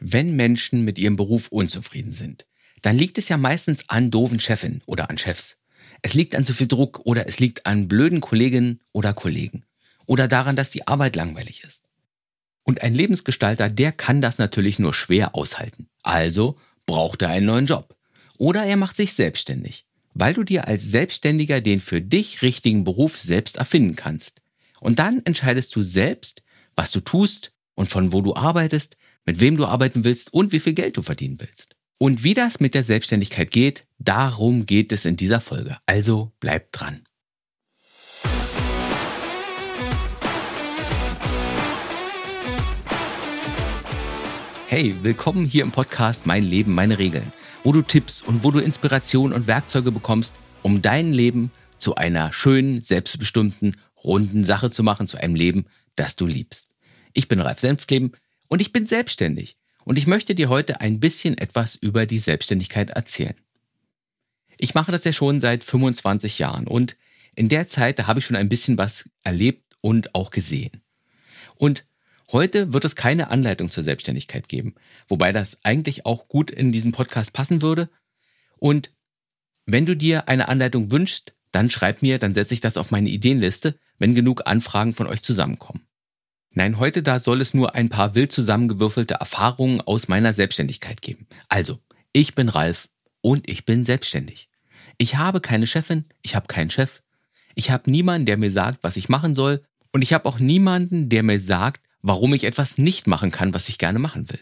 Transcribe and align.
Wenn 0.00 0.34
Menschen 0.34 0.84
mit 0.84 0.98
ihrem 0.98 1.16
Beruf 1.16 1.48
unzufrieden 1.48 2.12
sind, 2.12 2.46
dann 2.82 2.96
liegt 2.96 3.18
es 3.18 3.28
ja 3.28 3.36
meistens 3.36 3.88
an 3.88 4.10
doofen 4.10 4.40
Chefin 4.40 4.80
oder 4.86 5.10
an 5.10 5.18
Chefs. 5.18 5.58
Es 6.02 6.14
liegt 6.14 6.34
an 6.34 6.46
zu 6.46 6.54
viel 6.54 6.66
Druck 6.66 7.00
oder 7.04 7.28
es 7.28 7.38
liegt 7.38 7.66
an 7.66 7.86
blöden 7.86 8.20
Kolleginnen 8.20 8.80
oder 8.92 9.12
Kollegen. 9.12 9.64
Oder 10.06 10.26
daran, 10.26 10.56
dass 10.56 10.70
die 10.70 10.88
Arbeit 10.88 11.14
langweilig 11.14 11.62
ist. 11.62 11.84
Und 12.64 12.82
ein 12.82 12.94
Lebensgestalter, 12.94 13.68
der 13.68 13.92
kann 13.92 14.20
das 14.20 14.38
natürlich 14.38 14.78
nur 14.78 14.94
schwer 14.94 15.34
aushalten. 15.34 15.88
Also 16.02 16.58
braucht 16.86 17.22
er 17.22 17.28
einen 17.28 17.46
neuen 17.46 17.66
Job. 17.66 17.96
Oder 18.38 18.64
er 18.64 18.76
macht 18.76 18.96
sich 18.96 19.12
selbstständig, 19.12 19.86
weil 20.14 20.32
du 20.32 20.44
dir 20.44 20.66
als 20.66 20.84
Selbstständiger 20.84 21.60
den 21.60 21.80
für 21.80 22.00
dich 22.00 22.40
richtigen 22.40 22.84
Beruf 22.84 23.20
selbst 23.20 23.58
erfinden 23.58 23.96
kannst. 23.96 24.40
Und 24.80 24.98
dann 24.98 25.20
entscheidest 25.26 25.76
du 25.76 25.82
selbst, 25.82 26.42
was 26.74 26.90
du 26.90 27.00
tust 27.00 27.52
und 27.74 27.90
von 27.90 28.12
wo 28.12 28.22
du 28.22 28.34
arbeitest, 28.34 28.96
mit 29.24 29.40
wem 29.40 29.56
du 29.56 29.66
arbeiten 29.66 30.04
willst 30.04 30.32
und 30.32 30.52
wie 30.52 30.60
viel 30.60 30.72
Geld 30.72 30.96
du 30.96 31.02
verdienen 31.02 31.38
willst. 31.40 31.76
Und 31.98 32.24
wie 32.24 32.34
das 32.34 32.60
mit 32.60 32.74
der 32.74 32.82
Selbstständigkeit 32.82 33.50
geht, 33.50 33.86
darum 33.98 34.64
geht 34.64 34.90
es 34.92 35.04
in 35.04 35.16
dieser 35.16 35.40
Folge. 35.40 35.76
Also 35.86 36.32
bleib 36.40 36.72
dran. 36.72 37.04
Hey, 44.68 44.94
willkommen 45.02 45.46
hier 45.46 45.64
im 45.64 45.72
Podcast 45.72 46.26
Mein 46.26 46.44
Leben, 46.44 46.72
meine 46.72 46.98
Regeln, 46.98 47.32
wo 47.64 47.72
du 47.72 47.82
Tipps 47.82 48.22
und 48.22 48.44
wo 48.44 48.52
du 48.52 48.60
Inspiration 48.60 49.32
und 49.32 49.46
Werkzeuge 49.48 49.90
bekommst, 49.90 50.32
um 50.62 50.80
dein 50.80 51.12
Leben 51.12 51.50
zu 51.78 51.96
einer 51.96 52.32
schönen, 52.32 52.80
selbstbestimmten, 52.80 53.76
runden 54.04 54.44
Sache 54.44 54.70
zu 54.70 54.82
machen, 54.82 55.06
zu 55.06 55.18
einem 55.18 55.34
Leben, 55.34 55.66
das 55.96 56.16
du 56.16 56.24
liebst. 56.24 56.70
Ich 57.12 57.26
bin 57.26 57.40
Ralf 57.40 57.58
Senftleben 57.58 58.12
und 58.50 58.60
ich 58.60 58.72
bin 58.72 58.86
selbstständig 58.86 59.56
und 59.84 59.96
ich 59.96 60.06
möchte 60.06 60.34
dir 60.34 60.50
heute 60.50 60.82
ein 60.82 61.00
bisschen 61.00 61.38
etwas 61.38 61.76
über 61.76 62.04
die 62.04 62.18
Selbstständigkeit 62.18 62.90
erzählen. 62.90 63.36
Ich 64.58 64.74
mache 64.74 64.92
das 64.92 65.04
ja 65.04 65.14
schon 65.14 65.40
seit 65.40 65.64
25 65.64 66.38
Jahren 66.38 66.66
und 66.66 66.96
in 67.34 67.48
der 67.48 67.68
Zeit, 67.68 67.98
da 67.98 68.06
habe 68.06 68.18
ich 68.18 68.26
schon 68.26 68.36
ein 68.36 68.50
bisschen 68.50 68.76
was 68.76 69.08
erlebt 69.22 69.76
und 69.80 70.14
auch 70.14 70.30
gesehen. 70.30 70.82
Und 71.56 71.86
heute 72.32 72.72
wird 72.72 72.84
es 72.84 72.96
keine 72.96 73.30
Anleitung 73.30 73.70
zur 73.70 73.84
Selbstständigkeit 73.84 74.48
geben, 74.48 74.74
wobei 75.08 75.32
das 75.32 75.58
eigentlich 75.62 76.04
auch 76.04 76.28
gut 76.28 76.50
in 76.50 76.72
diesen 76.72 76.92
Podcast 76.92 77.32
passen 77.32 77.62
würde. 77.62 77.88
Und 78.58 78.90
wenn 79.64 79.86
du 79.86 79.96
dir 79.96 80.28
eine 80.28 80.48
Anleitung 80.48 80.90
wünschst, 80.90 81.34
dann 81.52 81.70
schreib 81.70 82.02
mir, 82.02 82.18
dann 82.18 82.34
setze 82.34 82.54
ich 82.54 82.60
das 82.60 82.76
auf 82.76 82.90
meine 82.90 83.08
Ideenliste, 83.08 83.78
wenn 83.98 84.14
genug 84.14 84.42
Anfragen 84.46 84.94
von 84.94 85.06
euch 85.06 85.22
zusammenkommen. 85.22 85.86
Nein, 86.52 86.78
heute 86.78 87.02
da 87.02 87.20
soll 87.20 87.40
es 87.40 87.54
nur 87.54 87.74
ein 87.74 87.88
paar 87.88 88.14
wild 88.14 88.32
zusammengewürfelte 88.32 89.14
Erfahrungen 89.14 89.80
aus 89.80 90.08
meiner 90.08 90.34
Selbstständigkeit 90.34 91.00
geben. 91.00 91.26
Also, 91.48 91.78
ich 92.12 92.34
bin 92.34 92.48
Ralf 92.48 92.88
und 93.20 93.48
ich 93.48 93.64
bin 93.64 93.84
selbstständig. 93.84 94.48
Ich 94.98 95.16
habe 95.16 95.40
keine 95.40 95.68
Chefin, 95.68 96.04
ich 96.22 96.34
habe 96.34 96.48
keinen 96.48 96.70
Chef. 96.70 97.02
Ich 97.54 97.70
habe 97.70 97.90
niemanden, 97.90 98.26
der 98.26 98.36
mir 98.36 98.50
sagt, 98.50 98.80
was 98.82 98.96
ich 98.96 99.08
machen 99.08 99.34
soll. 99.34 99.62
Und 99.92 100.02
ich 100.02 100.12
habe 100.12 100.26
auch 100.28 100.38
niemanden, 100.38 101.08
der 101.08 101.22
mir 101.22 101.38
sagt, 101.38 101.82
warum 102.02 102.34
ich 102.34 102.44
etwas 102.44 102.78
nicht 102.78 103.06
machen 103.06 103.30
kann, 103.30 103.54
was 103.54 103.68
ich 103.68 103.78
gerne 103.78 103.98
machen 103.98 104.28
will. 104.28 104.40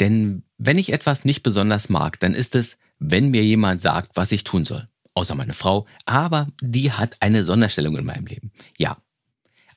Denn 0.00 0.42
wenn 0.58 0.78
ich 0.78 0.92
etwas 0.92 1.24
nicht 1.24 1.42
besonders 1.42 1.88
mag, 1.88 2.18
dann 2.20 2.34
ist 2.34 2.56
es, 2.56 2.78
wenn 2.98 3.30
mir 3.30 3.44
jemand 3.44 3.80
sagt, 3.80 4.16
was 4.16 4.32
ich 4.32 4.44
tun 4.44 4.64
soll. 4.64 4.88
Außer 5.14 5.34
meine 5.34 5.54
Frau, 5.54 5.86
aber 6.06 6.48
die 6.60 6.92
hat 6.92 7.16
eine 7.20 7.44
Sonderstellung 7.44 7.96
in 7.96 8.04
meinem 8.04 8.26
Leben. 8.26 8.52
Ja, 8.78 8.96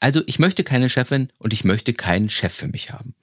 also 0.03 0.21
ich 0.25 0.37
möchte 0.37 0.65
keine 0.65 0.89
Chefin 0.89 1.29
und 1.37 1.53
ich 1.53 1.63
möchte 1.63 1.93
keinen 1.93 2.29
Chef 2.29 2.53
für 2.53 2.67
mich 2.67 2.91
haben. 2.91 3.15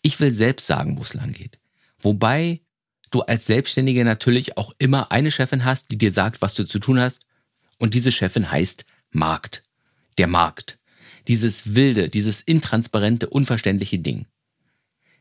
Ich 0.00 0.20
will 0.20 0.32
selbst 0.32 0.66
sagen, 0.66 0.96
wo 0.96 1.02
es 1.02 1.12
lang 1.12 1.32
geht. 1.32 1.58
Wobei 2.00 2.62
du 3.10 3.20
als 3.20 3.44
Selbstständige 3.44 4.06
natürlich 4.06 4.56
auch 4.56 4.72
immer 4.78 5.12
eine 5.12 5.30
Chefin 5.30 5.66
hast, 5.66 5.90
die 5.90 5.98
dir 5.98 6.12
sagt, 6.12 6.40
was 6.40 6.54
du 6.54 6.64
zu 6.64 6.78
tun 6.78 6.98
hast. 6.98 7.20
Und 7.76 7.92
diese 7.92 8.10
Chefin 8.10 8.50
heißt 8.50 8.86
Markt. 9.10 9.64
Der 10.16 10.26
Markt. 10.26 10.78
Dieses 11.28 11.74
wilde, 11.74 12.08
dieses 12.08 12.40
intransparente, 12.40 13.28
unverständliche 13.28 13.98
Ding. 13.98 14.24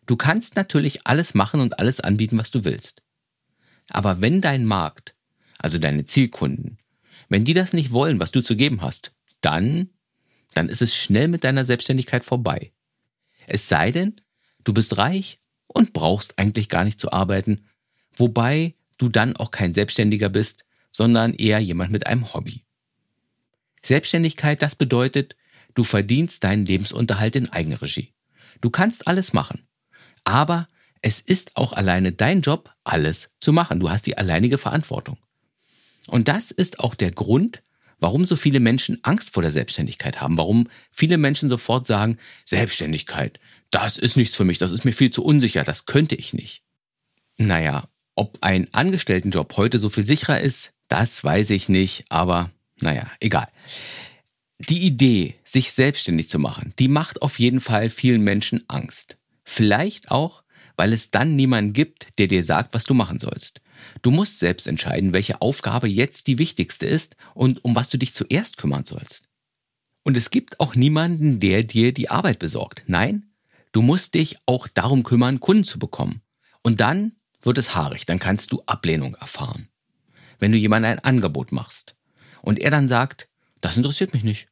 Du 0.06 0.16
kannst 0.16 0.56
natürlich 0.56 1.06
alles 1.06 1.34
machen 1.34 1.59
und 1.59 1.80
alles 1.80 2.00
anbieten, 2.00 2.38
was 2.38 2.50
du 2.50 2.63
willst. 2.63 3.02
Aber 3.90 4.22
wenn 4.22 4.40
dein 4.40 4.63
Markt, 4.63 5.16
also 5.58 5.80
deine 5.80 6.06
Zielkunden, 6.06 6.78
wenn 7.28 7.44
die 7.44 7.53
das 7.53 7.74
nicht 7.74 7.92
wollen, 7.92 8.22
was 8.22 8.31
du 8.31 8.40
zu 8.40 8.56
geben 8.56 8.81
hast, 8.81 9.12
dann 9.42 9.90
dann 10.53 10.69
ist 10.69 10.81
es 10.81 10.96
schnell 10.96 11.28
mit 11.28 11.44
deiner 11.44 11.66
Selbstständigkeit 11.66 12.25
vorbei. 12.25 12.72
Es 13.47 13.68
sei 13.68 13.91
denn, 13.91 14.22
du 14.64 14.74
bist 14.74 14.97
reich 14.97 15.40
und 15.68 15.94
brauchst 15.94 16.40
eigentlich 16.40 16.69
gar 16.69 16.84
nicht 16.84 17.00
zu 17.00 17.12
arbeiten, 17.12 17.66
wobei 18.16 18.75
du 18.97 19.09
dann 19.09 19.36
auch 19.36 19.52
kein 19.52 19.74
Selbstständiger 19.74 20.30
bist, 20.30 20.66
sondern 20.90 21.34
eher 21.34 21.59
jemand 21.59 21.92
mit 21.92 22.08
einem 22.08 22.34
Hobby. 22.34 22.63
Selbstständigkeit, 23.84 24.62
das 24.62 24.75
bedeutet, 24.75 25.36
du 25.74 25.84
verdienst 25.84 26.44
deinen 26.44 26.66
Lebensunterhalt 26.66 27.36
in 27.36 27.50
Eigenregie. 27.50 28.13
Du 28.62 28.69
kannst 28.69 29.08
alles 29.08 29.34
machen, 29.34 29.68
aber 30.24 30.68
es 31.02 31.19
ist 31.19 31.58
auch 31.58 31.74
alleine 31.74 32.13
dein 32.13 32.42
Job, 32.42 32.72
alles 32.86 33.30
zu 33.40 33.52
machen. 33.52 33.81
Du 33.81 33.90
hast 33.90 34.08
die 34.08 34.18
alleinige 34.18 34.58
Verantwortung. 34.58 35.18
Und 36.08 36.30
das 36.30 36.50
ist 36.50 36.80
auch 36.80 36.96
der 36.96 37.12
Grund, 37.12 37.62
warum 38.03 38.25
so 38.25 38.36
viele 38.36 38.59
Menschen 38.59 39.00
Angst 39.02 39.34
vor 39.34 39.41
der 39.41 39.52
Selbstständigkeit 39.52 40.19
haben, 40.19 40.38
warum 40.38 40.68
viele 40.91 41.18
Menschen 41.18 41.47
sofort 41.47 41.88
sagen, 41.88 42.18
Selbstständigkeit, 42.44 43.40
das 43.72 43.97
ist 43.97 44.18
nichts 44.18 44.36
für 44.36 44.44
mich, 44.44 44.58
das 44.58 44.72
ist 44.72 44.84
mir 44.84 44.91
viel 44.91 45.09
zu 45.09 45.24
unsicher, 45.24 45.64
das 45.64 45.86
könnte 45.86 46.16
ich 46.16 46.34
nicht. 46.34 46.63
Naja, 47.38 47.88
ob 48.13 48.38
ein 48.42 48.68
Angestelltenjob 48.74 49.56
heute 49.56 49.80
so 49.80 49.90
viel 49.90 50.03
sicherer 50.03 50.42
ist, 50.42 50.74
das 50.90 51.24
weiß 51.24 51.50
ich 51.52 51.69
nicht, 51.69 52.03
aber 52.09 52.52
naja, 52.81 53.09
egal. 53.22 53.47
Die 54.59 54.81
Idee, 54.81 55.36
sich 55.46 55.72
selbstständig 55.72 56.28
zu 56.28 56.40
machen, 56.40 56.74
die 56.80 56.90
macht 56.90 57.22
auf 57.22 57.40
jeden 57.40 57.62
Fall 57.62 57.90
vielen 57.90 58.22
Menschen 58.22 58.66
Angst. 58.68 59.18
Vielleicht 59.46 60.12
auch, 60.12 60.44
weil 60.75 60.92
es 60.92 61.09
dann 61.09 61.38
niemanden 61.38 61.72
gibt, 61.72 62.08
der 62.18 62.28
dir 62.28 62.44
sagt, 62.44 62.74
was 62.74 62.84
du 62.84 62.94
machen 62.94 63.22
sollst. 63.22 63.62
Du 64.02 64.12
musst 64.12 64.40
selbst 64.40 64.68
entscheiden, 64.68 65.14
welche 65.14 65.42
Aufgabe 65.42 65.88
jetzt 65.88 66.28
die 66.28 66.38
wichtigste 66.38 66.86
ist 66.86 67.16
und 67.34 67.64
um 67.64 67.76
was 67.76 67.90
du 67.90 67.98
dich 67.98 68.14
zuerst 68.14 68.58
kümmern 68.58 68.86
sollst. 68.86 69.30
Und 70.04 70.18
es 70.18 70.30
gibt 70.30 70.60
auch 70.60 70.76
niemanden, 70.76 71.40
der 71.40 71.64
dir 71.64 71.94
die 71.94 72.10
Arbeit 72.10 72.40
besorgt. 72.40 72.84
Nein, 72.88 73.32
du 73.72 73.82
musst 73.82 74.14
dich 74.14 74.38
auch 74.46 74.68
darum 74.68 75.04
kümmern, 75.04 75.40
Kunden 75.40 75.64
zu 75.64 75.80
bekommen. 75.80 76.22
Und 76.62 76.82
dann 76.82 77.14
wird 77.42 77.58
es 77.58 77.76
haarig, 77.76 78.06
dann 78.06 78.20
kannst 78.20 78.52
du 78.52 78.62
Ablehnung 78.66 79.16
erfahren. 79.16 79.68
Wenn 80.40 80.52
du 80.52 80.58
jemandem 80.58 80.92
ein 80.94 81.00
Angebot 81.00 81.52
machst 81.52 81.96
und 82.42 82.60
er 82.60 82.72
dann 82.72 82.88
sagt, 82.88 83.30
das 83.62 83.78
interessiert 83.78 84.14
mich 84.14 84.24
nicht. 84.24 84.48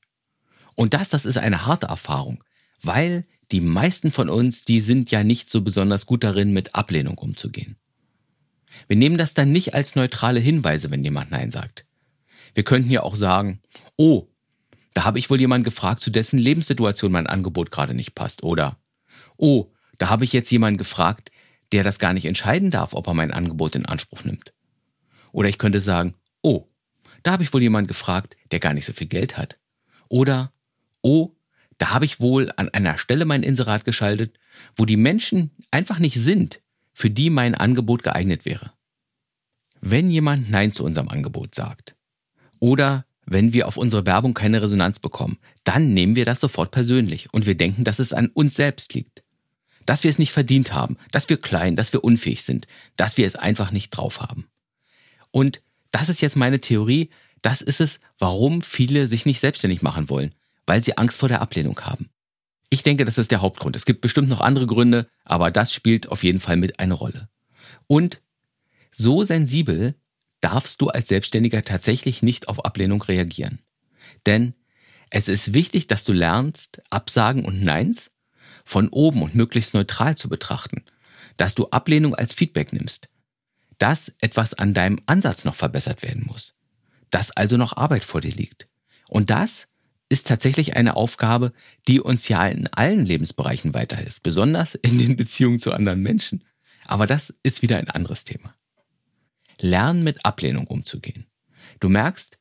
Und 0.76 0.94
das, 0.94 1.10
das 1.10 1.26
ist 1.26 1.38
eine 1.38 1.66
harte 1.66 1.88
Erfahrung, 1.88 2.44
weil 2.82 3.26
die 3.52 3.62
meisten 3.62 4.12
von 4.12 4.30
uns, 4.30 4.64
die 4.64 4.80
sind 4.80 5.12
ja 5.12 5.24
nicht 5.24 5.50
so 5.50 5.62
besonders 5.62 6.06
gut 6.06 6.24
darin, 6.24 6.54
mit 6.54 6.74
Ablehnung 6.76 7.18
umzugehen. 7.18 7.76
Wir 8.92 8.98
nehmen 8.98 9.18
das 9.18 9.34
dann 9.34 9.54
nicht 9.54 9.74
als 9.74 9.96
neutrale 9.96 10.42
Hinweise, 10.42 10.92
wenn 10.92 11.02
jemand 11.02 11.32
Nein 11.32 11.50
sagt. 11.50 11.86
Wir 12.54 12.66
könnten 12.66 12.92
ja 12.92 13.04
auch 13.04 13.16
sagen, 13.16 13.62
oh, 13.96 14.28
da 14.94 15.06
habe 15.06 15.18
ich 15.18 15.30
wohl 15.30 15.40
jemanden 15.40 15.64
gefragt, 15.64 16.04
zu 16.04 16.10
dessen 16.10 16.38
Lebenssituation 16.38 17.10
mein 17.10 17.26
Angebot 17.26 17.72
gerade 17.72 17.94
nicht 17.94 18.16
passt. 18.16 18.44
Oder, 18.44 18.82
oh, 19.38 19.72
da 19.98 20.10
habe 20.10 20.26
ich 20.26 20.34
jetzt 20.34 20.52
jemanden 20.52 20.78
gefragt, 20.78 21.32
der 21.72 21.86
das 21.86 22.00
gar 22.00 22.12
nicht 22.12 22.26
entscheiden 22.26 22.70
darf, 22.70 22.94
ob 22.94 23.08
er 23.08 23.14
mein 23.14 23.32
Angebot 23.32 23.76
in 23.76 23.86
Anspruch 23.86 24.26
nimmt. 24.26 24.52
Oder 25.32 25.48
ich 25.48 25.58
könnte 25.58 25.80
sagen, 25.80 26.16
oh, 26.42 26.68
da 27.24 27.32
habe 27.32 27.44
ich 27.44 27.54
wohl 27.54 27.62
jemanden 27.62 27.88
gefragt, 27.88 28.36
der 28.52 28.60
gar 28.60 28.74
nicht 28.74 28.86
so 28.86 28.92
viel 28.92 29.08
Geld 29.08 29.38
hat. 29.38 29.58
Oder, 30.10 30.52
oh, 31.02 31.32
da 31.78 31.92
habe 31.92 32.04
ich 32.04 32.20
wohl 32.20 32.52
an 32.58 32.68
einer 32.68 32.98
Stelle 32.98 33.24
mein 33.24 33.44
Inserat 33.44 33.86
geschaltet, 33.86 34.38
wo 34.76 34.84
die 34.84 34.98
Menschen 34.98 35.52
einfach 35.72 35.98
nicht 35.98 36.20
sind, 36.20 36.60
für 36.92 37.10
die 37.10 37.30
mein 37.30 37.56
Angebot 37.56 38.04
geeignet 38.04 38.44
wäre. 38.44 38.74
Wenn 39.82 40.12
jemand 40.12 40.50
Nein 40.50 40.72
zu 40.74 40.86
unserem 40.86 41.10
Angebot 41.10 41.56
sagt 41.56 41.96
oder 42.60 43.06
wenn 43.26 43.52
wir 43.52 43.68
auf 43.68 43.78
unsere 43.78 44.06
Werbung 44.06 44.34
keine 44.34 44.62
Resonanz 44.62 45.00
bekommen, 45.00 45.40
dann 45.64 45.94
nehmen 45.94 46.16
wir 46.16 46.26
das 46.26 46.40
sofort 46.40 46.72
persönlich 46.72 47.34
und 47.34 47.46
wir 47.46 47.56
denken, 47.56 47.84
dass 47.84 48.00
es 48.00 48.14
an 48.14 48.28
uns 48.28 48.56
selbst 48.56 48.94
liegt. 48.94 49.24
Dass 49.86 50.04
wir 50.04 50.12
es 50.12 50.20
nicht 50.20 50.32
verdient 50.32 50.74
haben, 50.74 50.98
dass 51.12 51.30
wir 51.30 51.42
klein, 51.42 51.76
dass 51.76 51.92
wir 51.94 52.04
unfähig 52.04 52.44
sind, 52.44 52.68
dass 52.96 53.18
wir 53.18 53.26
es 53.26 53.36
einfach 53.36 53.72
nicht 53.72 53.90
drauf 53.90 54.22
haben. 54.22 54.46
Und 55.32 55.62
das 55.90 56.10
ist 56.10 56.22
jetzt 56.22 56.36
meine 56.36 56.62
Theorie, 56.62 57.10
das 57.42 57.62
ist 57.62 57.82
es, 57.82 58.00
warum 58.20 58.62
viele 58.62 59.08
sich 59.08 59.26
nicht 59.26 59.40
selbstständig 59.40 59.82
machen 59.82 60.10
wollen, 60.10 60.36
weil 60.68 60.84
sie 60.84 60.98
Angst 60.98 61.20
vor 61.20 61.30
der 61.30 61.42
Ablehnung 61.42 61.80
haben. 61.82 62.10
Ich 62.70 62.84
denke, 62.84 63.04
das 63.04 63.18
ist 63.18 63.32
der 63.32 63.42
Hauptgrund. 63.42 63.76
Es 63.76 63.86
gibt 63.86 64.02
bestimmt 64.02 64.30
noch 64.30 64.42
andere 64.42 64.68
Gründe, 64.68 65.08
aber 65.26 65.50
das 65.50 65.74
spielt 65.74 66.08
auf 66.10 66.24
jeden 66.24 66.40
Fall 66.40 66.58
mit 66.58 66.80
eine 66.80 66.94
Rolle. 66.94 67.28
Und 67.88 68.22
so 68.94 69.24
sensibel 69.24 69.96
darfst 70.42 70.82
du 70.82 70.90
als 70.90 71.08
Selbstständiger 71.08 71.64
tatsächlich 71.64 72.22
nicht 72.22 72.48
auf 72.48 72.66
Ablehnung 72.66 73.02
reagieren. 73.02 73.60
Denn 74.26 74.54
es 75.10 75.28
ist 75.28 75.54
wichtig, 75.54 75.88
dass 75.88 76.04
du 76.04 76.14
lernst, 76.14 76.82
Absagen 76.90 77.46
und 77.46 77.64
Neins 77.64 78.12
von 78.66 78.90
oben 78.90 79.22
und 79.22 79.36
möglichst 79.36 79.74
neutral 79.74 80.16
zu 80.16 80.30
betrachten. 80.30 80.84
dass 81.38 81.56
du 81.56 81.68
Ablehnung 81.70 82.14
als 82.14 82.34
Feedback 82.34 82.74
nimmst, 82.74 83.10
dass 83.78 84.14
etwas 84.20 84.54
an 84.54 84.74
deinem 84.74 85.00
Ansatz 85.08 85.46
noch 85.46 85.56
verbessert 85.56 86.04
werden 86.04 86.24
muss, 86.28 86.54
dass 87.10 87.32
also 87.32 87.58
noch 87.58 87.78
Arbeit 87.78 88.04
vor 88.04 88.22
dir 88.22 88.34
liegt. 88.34 88.68
Und 89.10 89.30
das 89.30 89.68
ist 90.10 90.28
tatsächlich 90.28 90.76
eine 90.76 90.96
Aufgabe, 90.96 91.54
die 91.88 92.00
uns 92.00 92.28
ja 92.28 92.46
in 92.48 92.68
allen 92.68 93.06
Lebensbereichen 93.06 93.74
weiterhilft, 93.74 94.24
besonders 94.24 94.76
in 94.76 94.98
den 95.00 95.16
Beziehungen 95.16 95.60
zu 95.60 95.72
anderen 95.74 96.02
Menschen. 96.02 96.44
Aber 96.86 97.08
das 97.08 97.34
ist 97.44 97.62
wieder 97.62 97.78
ein 97.78 97.90
anderes 97.90 98.24
Thema. 98.24 98.54
Lernen 99.62 100.04
mit 100.04 100.26
Ablehnung 100.26 100.68
umzugehen. 100.68 101.28
Du 101.80 101.90
merkst, 101.90 102.38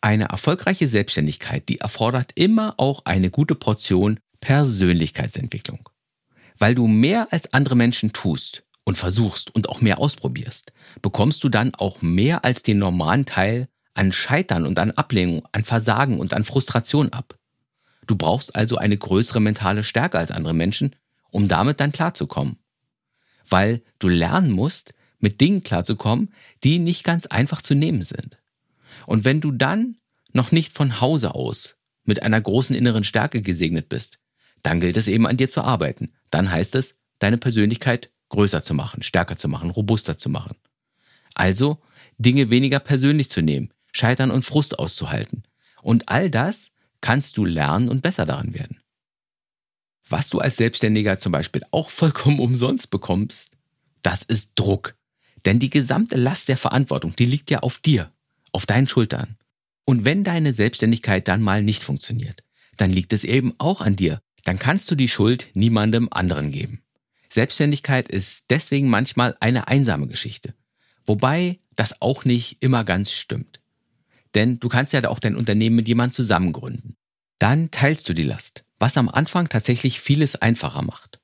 eine 0.00 0.26
erfolgreiche 0.26 0.86
Selbstständigkeit, 0.86 1.68
die 1.68 1.80
erfordert 1.80 2.32
immer 2.36 2.74
auch 2.76 3.04
eine 3.04 3.30
gute 3.30 3.54
Portion 3.54 4.20
Persönlichkeitsentwicklung. 4.40 5.88
Weil 6.56 6.74
du 6.74 6.86
mehr 6.86 7.28
als 7.32 7.52
andere 7.52 7.76
Menschen 7.76 8.12
tust 8.12 8.64
und 8.84 8.96
versuchst 8.96 9.54
und 9.54 9.68
auch 9.68 9.80
mehr 9.80 9.98
ausprobierst, 9.98 10.72
bekommst 11.02 11.42
du 11.42 11.48
dann 11.48 11.74
auch 11.74 12.00
mehr 12.00 12.44
als 12.44 12.62
den 12.62 12.78
normalen 12.78 13.26
Teil 13.26 13.68
an 13.94 14.12
Scheitern 14.12 14.64
und 14.64 14.78
an 14.78 14.92
Ablehnung, 14.92 15.46
an 15.52 15.64
Versagen 15.64 16.20
und 16.20 16.32
an 16.32 16.44
Frustration 16.44 17.12
ab. 17.12 17.36
Du 18.06 18.16
brauchst 18.16 18.54
also 18.54 18.76
eine 18.76 18.96
größere 18.96 19.40
mentale 19.40 19.82
Stärke 19.82 20.18
als 20.18 20.30
andere 20.30 20.54
Menschen, 20.54 20.94
um 21.30 21.48
damit 21.48 21.80
dann 21.80 21.92
klarzukommen. 21.92 22.56
Weil 23.48 23.82
du 23.98 24.08
lernen 24.08 24.52
musst, 24.52 24.94
mit 25.18 25.40
Dingen 25.40 25.62
klarzukommen, 25.62 26.32
die 26.64 26.78
nicht 26.78 27.04
ganz 27.04 27.26
einfach 27.26 27.62
zu 27.62 27.74
nehmen 27.74 28.02
sind. 28.02 28.38
Und 29.06 29.24
wenn 29.24 29.40
du 29.40 29.50
dann 29.50 29.96
noch 30.32 30.52
nicht 30.52 30.72
von 30.72 31.00
Hause 31.00 31.34
aus 31.34 31.76
mit 32.04 32.22
einer 32.22 32.40
großen 32.40 32.74
inneren 32.76 33.04
Stärke 33.04 33.42
gesegnet 33.42 33.88
bist, 33.88 34.18
dann 34.62 34.80
gilt 34.80 34.96
es 34.96 35.08
eben 35.08 35.26
an 35.26 35.36
dir 35.36 35.48
zu 35.48 35.62
arbeiten. 35.62 36.12
Dann 36.30 36.50
heißt 36.50 36.74
es, 36.74 36.94
deine 37.18 37.38
Persönlichkeit 37.38 38.10
größer 38.28 38.62
zu 38.62 38.74
machen, 38.74 39.02
stärker 39.02 39.36
zu 39.36 39.48
machen, 39.48 39.70
robuster 39.70 40.18
zu 40.18 40.28
machen. 40.28 40.56
Also 41.34 41.78
Dinge 42.18 42.50
weniger 42.50 42.80
persönlich 42.80 43.30
zu 43.30 43.42
nehmen, 43.42 43.72
Scheitern 43.92 44.30
und 44.30 44.44
Frust 44.44 44.78
auszuhalten. 44.78 45.44
Und 45.82 46.08
all 46.08 46.30
das 46.30 46.70
kannst 47.00 47.36
du 47.36 47.44
lernen 47.44 47.88
und 47.88 48.02
besser 48.02 48.26
daran 48.26 48.54
werden. 48.54 48.80
Was 50.08 50.30
du 50.30 50.38
als 50.40 50.56
Selbstständiger 50.56 51.18
zum 51.18 51.32
Beispiel 51.32 51.62
auch 51.70 51.90
vollkommen 51.90 52.40
umsonst 52.40 52.90
bekommst, 52.90 53.56
das 54.02 54.22
ist 54.22 54.52
Druck. 54.54 54.94
Denn 55.44 55.58
die 55.58 55.70
gesamte 55.70 56.16
Last 56.16 56.48
der 56.48 56.56
Verantwortung, 56.56 57.14
die 57.16 57.26
liegt 57.26 57.50
ja 57.50 57.60
auf 57.60 57.78
dir, 57.78 58.12
auf 58.52 58.66
deinen 58.66 58.88
Schultern. 58.88 59.36
Und 59.84 60.04
wenn 60.04 60.24
deine 60.24 60.52
Selbstständigkeit 60.52 61.28
dann 61.28 61.42
mal 61.42 61.62
nicht 61.62 61.82
funktioniert, 61.82 62.42
dann 62.76 62.90
liegt 62.90 63.12
es 63.12 63.24
eben 63.24 63.54
auch 63.58 63.80
an 63.80 63.96
dir. 63.96 64.20
Dann 64.44 64.58
kannst 64.58 64.90
du 64.90 64.94
die 64.94 65.08
Schuld 65.08 65.48
niemandem 65.54 66.08
anderen 66.10 66.50
geben. 66.50 66.82
Selbstständigkeit 67.28 68.08
ist 68.08 68.44
deswegen 68.50 68.88
manchmal 68.88 69.36
eine 69.40 69.68
einsame 69.68 70.06
Geschichte. 70.06 70.54
Wobei 71.06 71.58
das 71.76 72.00
auch 72.00 72.24
nicht 72.24 72.62
immer 72.62 72.84
ganz 72.84 73.12
stimmt. 73.12 73.60
Denn 74.34 74.60
du 74.60 74.68
kannst 74.68 74.92
ja 74.92 75.06
auch 75.08 75.18
dein 75.18 75.36
Unternehmen 75.36 75.76
mit 75.76 75.88
jemandem 75.88 76.12
zusammen 76.12 76.52
gründen. 76.52 76.96
Dann 77.38 77.70
teilst 77.70 78.08
du 78.08 78.14
die 78.14 78.24
Last, 78.24 78.64
was 78.78 78.96
am 78.96 79.08
Anfang 79.08 79.48
tatsächlich 79.48 80.00
vieles 80.00 80.36
einfacher 80.36 80.82
macht. 80.82 81.20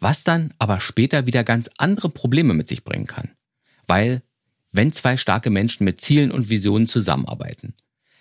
Was 0.00 0.24
dann 0.24 0.54
aber 0.58 0.80
später 0.80 1.26
wieder 1.26 1.44
ganz 1.44 1.70
andere 1.76 2.08
Probleme 2.08 2.54
mit 2.54 2.68
sich 2.68 2.84
bringen 2.84 3.06
kann. 3.06 3.30
Weil, 3.86 4.22
wenn 4.70 4.92
zwei 4.92 5.16
starke 5.16 5.50
Menschen 5.50 5.84
mit 5.84 6.00
Zielen 6.00 6.30
und 6.30 6.48
Visionen 6.48 6.86
zusammenarbeiten, 6.86 7.74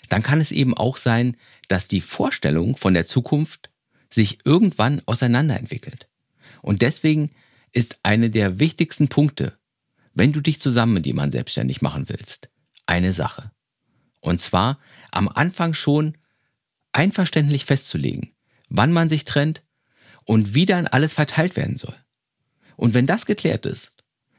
dann 0.10 0.24
kann 0.24 0.42
es 0.42 0.52
eben 0.52 0.76
auch 0.76 0.98
sein, 0.98 1.38
dass 1.68 1.88
die 1.88 2.02
Vorstellung 2.02 2.76
von 2.76 2.94
der 2.94 3.06
Zukunft 3.06 3.70
sich 4.10 4.46
irgendwann 4.46 5.02
auseinanderentwickelt. 5.06 6.10
Und 6.62 6.82
deswegen 6.82 7.32
ist 7.72 8.00
eine 8.04 8.30
der 8.30 8.60
wichtigsten 8.60 9.08
Punkte, 9.08 9.58
wenn 10.14 10.34
du 10.34 10.42
dich 10.42 10.60
zusammen 10.60 10.94
mit 10.94 11.06
jemandem 11.06 11.32
selbstständig 11.32 11.82
machen 11.82 12.10
willst, 12.10 12.50
eine 12.86 13.14
Sache. 13.14 13.52
Und 14.20 14.42
zwar 14.42 14.80
am 15.12 15.30
Anfang 15.30 15.74
schon 15.74 16.18
einverständlich 16.92 17.66
festzulegen, 17.66 18.34
wann 18.70 18.92
man 18.92 19.10
sich 19.10 19.24
trennt 19.24 19.64
und 20.26 20.54
wie 20.54 20.66
dann 20.66 20.88
alles 20.88 21.14
verteilt 21.14 21.56
werden 21.56 21.78
soll. 21.78 21.96
Und 22.76 22.94
wenn 22.94 23.08
das 23.08 23.26
geklärt 23.26 23.66
ist, 23.66 23.94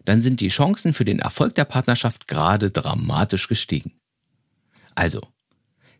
dann 0.05 0.23
sind 0.23 0.41
die 0.41 0.49
Chancen 0.49 0.95
für 0.95 1.05
den 1.05 1.19
Erfolg 1.19 1.55
der 1.55 1.65
Partnerschaft 1.65 2.29
gerade 2.29 2.71
dramatisch 2.71 3.49
gestiegen. 3.49 3.93
Also, 4.95 5.21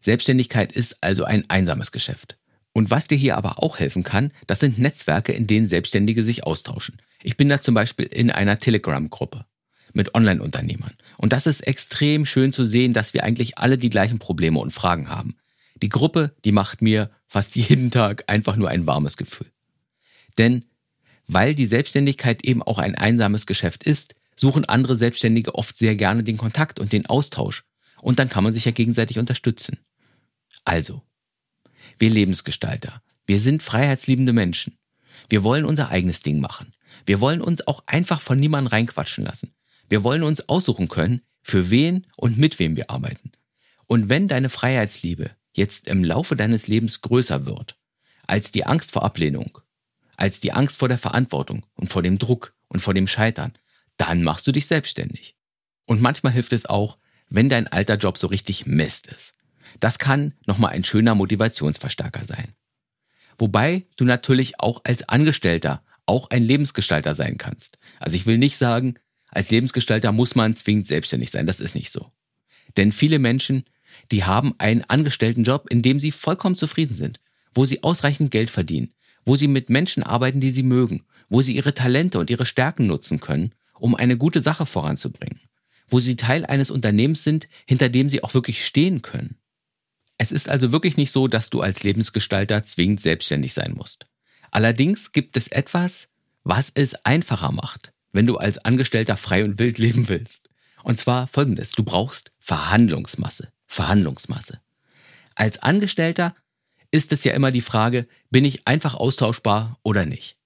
Selbstständigkeit 0.01 0.73
ist 0.73 0.97
also 1.01 1.25
ein 1.25 1.49
einsames 1.49 1.93
Geschäft. 1.93 2.37
Und 2.73 2.91
was 2.91 3.07
dir 3.07 3.17
hier 3.17 3.37
aber 3.37 3.63
auch 3.63 3.79
helfen 3.79 4.03
kann, 4.03 4.33
das 4.47 4.61
sind 4.61 4.79
Netzwerke, 4.79 5.33
in 5.33 5.47
denen 5.47 5.69
Selbstständige 5.69 6.25
sich 6.25 6.45
austauschen. 6.45 7.01
Ich 7.23 7.37
bin 7.37 7.49
da 7.49 7.61
zum 7.61 7.75
Beispiel 7.75 8.07
in 8.07 8.31
einer 8.31 8.59
Telegram-Gruppe 8.59 9.45
mit 9.93 10.15
Online-Unternehmern. 10.15 10.95
Und 11.19 11.33
das 11.33 11.47
ist 11.47 11.61
extrem 11.61 12.25
schön 12.25 12.53
zu 12.53 12.65
sehen, 12.65 12.95
dass 12.95 13.13
wir 13.15 13.25
eigentlich 13.25 13.59
alle 13.59 13.77
die 13.77 13.91
gleichen 13.91 14.19
Probleme 14.19 14.59
und 14.59 14.73
Fragen 14.73 15.09
haben. 15.11 15.37
Die 15.83 15.91
Gruppe, 15.91 16.35
die 16.45 16.53
macht 16.53 16.81
mir 16.81 17.11
fast 17.27 17.55
jeden 17.57 17.91
Tag 17.91 18.25
einfach 18.27 18.57
nur 18.57 18.69
ein 18.69 18.87
warmes 18.87 19.17
Gefühl. 19.17 19.49
Denn 20.39 20.65
weil 21.29 21.55
die 21.55 21.67
Selbstständigkeit 21.67 22.45
eben 22.45 22.63
auch 22.63 22.79
ein 22.79 22.95
einsames 22.95 23.47
Geschäft 23.47 23.85
ist, 23.85 24.15
suchen 24.37 24.65
andere 24.65 24.97
Selbstständige 24.97 25.55
oft 25.55 25.77
sehr 25.77 25.97
gerne 25.97 26.23
den 26.23 26.37
Kontakt 26.37 26.81
und 26.81 26.93
den 26.93 27.07
Austausch. 27.07 27.65
Und 28.01 28.19
dann 28.19 28.29
kann 28.29 28.45
man 28.45 28.53
sich 28.53 28.65
ja 28.65 28.73
gegenseitig 28.73 29.19
unterstützen. 29.19 29.79
Also, 30.65 31.03
wir 31.99 32.11
Lebensgestalter, 32.11 33.03
wir 33.27 33.39
sind 33.39 33.63
freiheitsliebende 33.63 34.33
Menschen. 34.33 34.79
Wir 35.29 35.45
wollen 35.45 35.65
unser 35.65 35.91
eigenes 35.91 36.23
Ding 36.23 36.41
machen. 36.41 36.75
Wir 37.07 37.21
wollen 37.21 37.41
uns 37.41 37.67
auch 37.67 37.83
einfach 37.87 38.21
von 38.21 38.39
niemandem 38.39 38.69
reinquatschen 38.69 39.25
lassen. 39.25 39.55
Wir 39.89 40.05
wollen 40.05 40.23
uns 40.23 40.49
aussuchen 40.49 40.89
können, 40.89 41.23
für 41.43 41.71
wen 41.71 42.07
und 42.17 42.39
mit 42.39 42.59
wem 42.59 42.77
wir 42.77 42.91
arbeiten. 42.91 43.33
Und 43.87 44.09
wenn 44.09 44.29
deine 44.29 44.49
Freiheitsliebe 44.49 45.31
jetzt 45.53 45.89
im 45.89 46.05
Laufe 46.05 46.37
deines 46.37 46.67
Lebens 46.67 47.01
größer 47.01 47.47
wird, 47.47 47.77
als 48.27 48.53
die 48.53 48.65
Angst 48.65 48.93
vor 48.93 49.05
Ablehnung, 49.05 49.59
als 50.17 50.41
die 50.41 50.53
Angst 50.53 50.79
vor 50.79 50.89
der 50.89 50.99
Verantwortung 50.99 51.67
und 51.75 51.91
vor 51.91 52.03
dem 52.03 52.19
Druck 52.19 52.55
und 52.69 52.81
vor 52.81 52.95
dem 52.95 53.07
Scheitern, 53.07 53.53
dann 53.97 54.23
machst 54.23 54.47
du 54.47 54.53
dich 54.53 54.67
selbstständig. 54.67 55.37
Und 55.87 56.01
manchmal 56.01 56.33
hilft 56.33 56.53
es 56.53 56.67
auch, 56.67 56.99
wenn 57.29 57.49
dein 57.49 57.67
alter 57.67 57.97
Job 57.97 58.19
so 58.19 58.27
richtig 58.27 58.67
Mist 58.67 59.07
ist. 59.07 59.35
Das 59.81 59.99
kann 59.99 60.35
nochmal 60.47 60.73
ein 60.73 60.85
schöner 60.85 61.15
Motivationsverstärker 61.15 62.25
sein. 62.25 62.55
Wobei 63.39 63.87
du 63.97 64.05
natürlich 64.05 64.61
auch 64.61 64.83
als 64.85 65.09
Angestellter 65.09 65.83
auch 66.07 66.31
ein 66.31 66.43
Lebensgestalter 66.43 67.15
sein 67.15 67.39
kannst. 67.39 67.79
Also 67.99 68.17
ich 68.17 68.27
will 68.27 68.39
nicht 68.39 68.57
sagen, 68.57 68.97
als 69.29 69.51
Lebensgestalter 69.51 70.13
muss 70.13 70.35
man 70.35 70.55
zwingend 70.55 70.87
selbstständig 70.87 71.31
sein. 71.31 71.47
Das 71.47 71.61
ist 71.61 71.75
nicht 71.75 71.91
so. 71.91 72.13
Denn 72.77 72.93
viele 72.93 73.19
Menschen, 73.19 73.65
die 74.11 74.25
haben 74.25 74.55
einen 74.59 74.85
angestellten 74.85 75.45
Job, 75.45 75.69
in 75.71 75.83
dem 75.83 75.99
sie 75.99 76.13
vollkommen 76.13 76.57
zufrieden 76.57 76.95
sind, 76.95 77.21
wo 77.55 77.65
sie 77.65 77.83
ausreichend 77.83 78.31
Geld 78.31 78.51
verdienen, 78.51 78.93
wo 79.25 79.37
sie 79.37 79.49
mit 79.49 79.71
Menschen 79.71 80.03
arbeiten, 80.03 80.41
die 80.41 80.51
sie 80.51 80.63
mögen, 80.63 81.05
wo 81.29 81.43
sie 81.43 81.55
ihre 81.55 81.75
Talente 81.75 82.19
und 82.19 82.31
ihre 82.31 82.47
Stärken 82.47 82.87
nutzen 82.87 83.21
können, 83.21 83.55
um 83.79 83.95
eine 83.95 84.17
gute 84.17 84.43
Sache 84.43 84.67
voranzubringen, 84.67 85.41
wo 85.89 85.99
sie 85.99 86.17
Teil 86.17 86.47
eines 86.47 86.71
Unternehmens 86.71 87.25
sind, 87.25 87.49
hinter 87.67 87.89
dem 87.89 88.09
sie 88.09 88.23
auch 88.23 88.35
wirklich 88.35 88.65
stehen 88.65 89.03
können. 89.03 89.37
Es 90.19 90.31
ist 90.31 90.49
also 90.49 90.73
wirklich 90.73 90.97
nicht 90.97 91.11
so, 91.11 91.27
dass 91.27 91.51
du 91.51 91.61
als 91.61 91.83
Lebensgestalter 91.83 92.65
zwingend 92.65 93.01
selbstständig 93.01 93.55
sein 93.55 93.75
musst. 93.77 94.07
Allerdings 94.51 95.13
gibt 95.13 95.37
es 95.37 95.49
etwas, 95.49 96.09
was 96.45 96.71
es 96.75 96.95
einfacher 97.05 97.53
macht, 97.53 97.93
wenn 98.13 98.27
du 98.27 98.37
als 98.37 98.59
Angestellter 98.59 99.17
frei 99.17 99.45
und 99.45 99.59
wild 99.59 99.79
leben 99.79 100.09
willst. 100.09 100.51
Und 100.85 100.99
zwar 100.99 101.27
folgendes, 101.27 101.73
du 101.73 101.85
brauchst 101.85 102.33
Verhandlungsmasse. 102.39 103.49
Verhandlungsmasse. 103.67 104.61
Als 105.35 105.59
Angestellter 105.59 106.35
ist 106.93 107.11
es 107.11 107.25
ja 107.25 107.33
immer 107.33 107.51
die 107.51 107.63
Frage, 107.63 108.07
bin 108.31 108.45
ich 108.45 108.69
einfach 108.69 108.95
austauschbar 108.95 109.79
oder 109.83 110.07
nicht? 110.07 110.37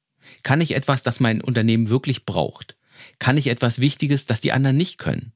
Kann 0.42 0.60
ich 0.60 0.74
etwas, 0.74 1.02
das 1.02 1.20
mein 1.20 1.40
Unternehmen 1.42 1.90
wirklich 1.90 2.24
braucht? 2.24 2.76
Kann 3.18 3.36
ich 3.36 3.48
etwas 3.48 3.80
Wichtiges, 3.80 4.26
das 4.26 4.40
die 4.40 4.52
anderen 4.52 4.76
nicht 4.76 4.96
können? 4.96 5.32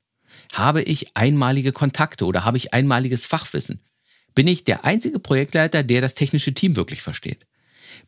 Habe 0.52 0.82
ich 0.82 1.16
einmalige 1.16 1.72
Kontakte 1.72 2.24
oder 2.24 2.44
habe 2.44 2.56
ich 2.56 2.72
einmaliges 2.72 3.26
Fachwissen? 3.26 3.80
Bin 4.34 4.46
ich 4.46 4.64
der 4.64 4.84
einzige 4.84 5.18
Projektleiter, 5.18 5.82
der 5.82 6.00
das 6.00 6.14
technische 6.14 6.54
Team 6.54 6.76
wirklich 6.76 7.02
versteht? 7.02 7.46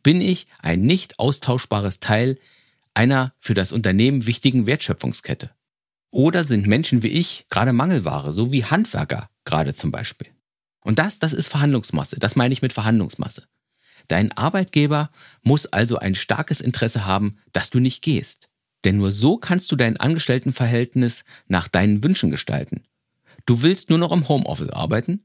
Bin 0.03 0.21
ich 0.21 0.47
ein 0.61 0.83
nicht 0.83 1.19
austauschbares 1.19 1.99
Teil 1.99 2.39
einer 2.95 3.35
für 3.41 3.55
das 3.55 3.73
Unternehmen 3.73 4.27
wichtigen 4.27 4.67
Wertschöpfungskette? 4.67 5.51
Oder 6.11 6.45
sind 6.45 6.67
Menschen 6.67 7.03
wie 7.03 7.09
ich 7.09 7.47
gerade 7.51 7.73
Mangelware, 7.73 8.33
so 8.33 8.53
wie 8.53 8.65
Handwerker 8.65 9.29
gerade 9.45 9.75
zum 9.75 9.91
Beispiel? 9.91 10.29
Und 10.83 10.99
das, 10.99 11.19
das 11.19 11.33
ist 11.33 11.49
Verhandlungsmasse. 11.49 12.19
Das 12.19 12.37
meine 12.37 12.53
ich 12.53 12.63
mit 12.63 12.73
Verhandlungsmasse. 12.73 13.45
Dein 14.09 14.33
Arbeitgeber 14.33 15.11
muss 15.43 15.67
also 15.67 15.99
ein 15.99 16.15
starkes 16.15 16.61
Interesse 16.61 17.07
haben, 17.07 17.39
dass 17.53 17.71
du 17.71 17.79
nicht 17.79 18.03
gehst. 18.03 18.49
Denn 18.85 18.97
nur 18.97 19.13
so 19.13 19.37
kannst 19.37 19.71
du 19.71 19.77
dein 19.77 19.97
Angestelltenverhältnis 19.97 21.25
nach 21.47 21.69
deinen 21.69 22.03
Wünschen 22.03 22.31
gestalten. 22.31 22.83
Du 23.47 23.63
willst 23.63 23.91
nur 23.91 23.99
noch 23.99 24.13
im 24.13 24.29
Homeoffice 24.29 24.71
arbeiten? 24.71 25.25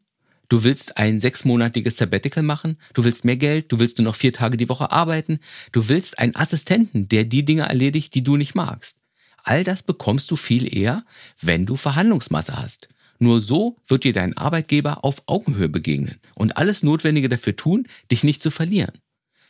Du 0.49 0.63
willst 0.63 0.97
ein 0.97 1.19
sechsmonatiges 1.19 1.97
Sabbatical 1.97 2.41
machen, 2.41 2.77
du 2.93 3.03
willst 3.03 3.25
mehr 3.25 3.35
Geld, 3.35 3.71
du 3.71 3.79
willst 3.79 3.97
nur 3.97 4.05
noch 4.05 4.15
vier 4.15 4.31
Tage 4.31 4.55
die 4.55 4.69
Woche 4.69 4.91
arbeiten, 4.91 5.39
du 5.73 5.89
willst 5.89 6.19
einen 6.19 6.37
Assistenten, 6.37 7.09
der 7.09 7.25
die 7.25 7.43
Dinge 7.43 7.63
erledigt, 7.63 8.15
die 8.15 8.23
du 8.23 8.37
nicht 8.37 8.55
magst. 8.55 8.97
All 9.43 9.65
das 9.65 9.83
bekommst 9.83 10.31
du 10.31 10.37
viel 10.37 10.73
eher, 10.73 11.03
wenn 11.41 11.65
du 11.65 11.75
Verhandlungsmasse 11.75 12.55
hast. 12.55 12.87
Nur 13.19 13.41
so 13.41 13.77
wird 13.87 14.03
dir 14.03 14.13
dein 14.13 14.37
Arbeitgeber 14.37 15.03
auf 15.03 15.23
Augenhöhe 15.25 15.69
begegnen 15.69 16.19
und 16.35 16.57
alles 16.57 16.83
Notwendige 16.83 17.29
dafür 17.29 17.55
tun, 17.55 17.87
dich 18.11 18.23
nicht 18.23 18.41
zu 18.41 18.51
verlieren. 18.51 18.99